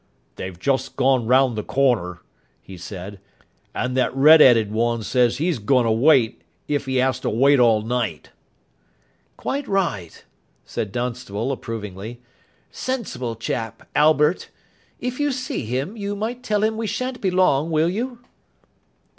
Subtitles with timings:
[0.35, 2.21] "They've just gone round the corner,"
[2.59, 3.19] he said,
[3.75, 7.29] "and that red 'eaded one 'e says he's goin' to wait if he 'as to
[7.29, 8.31] wait all night."
[9.37, 10.25] "Quite right,"
[10.65, 12.19] said Dunstable, approvingly.
[12.71, 14.49] "Sensible chap, Albert.
[14.99, 18.17] If you see him, you might tell him we shan't be long, will you?"